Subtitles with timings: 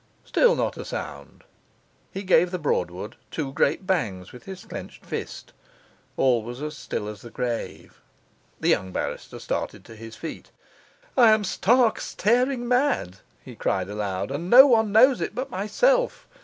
[0.25, 1.43] Still not a sound.
[2.11, 5.53] He gave the Broadwood two great bangs with his clenched first.
[6.17, 8.01] All was still as the grave.
[8.59, 10.49] The young barrister started to his feet.
[11.15, 16.27] 'I am stark staring mad,' he cried aloud, 'and no one knows it but myself.